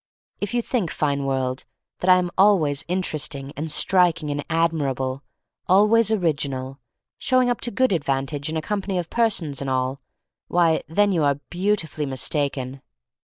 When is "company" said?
8.63-8.97